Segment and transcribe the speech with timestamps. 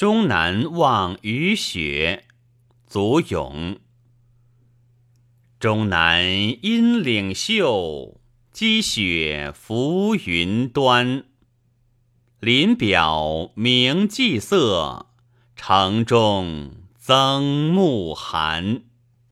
[0.00, 2.24] 终南望雨雪，
[2.86, 3.78] 足勇。
[5.58, 6.24] 终南
[6.64, 8.18] 阴岭秀，
[8.50, 11.24] 积雪浮云端。
[12.38, 15.08] 林表明霁色，
[15.54, 18.84] 城中增暮寒。